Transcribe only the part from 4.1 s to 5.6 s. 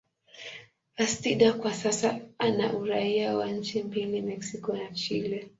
Mexico na Chile.